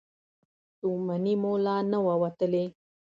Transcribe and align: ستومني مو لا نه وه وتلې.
ستومني 0.73 1.33
مو 1.41 1.51
لا 1.65 1.75
نه 1.91 1.99
وه 2.05 2.15
وتلې. 2.23 2.65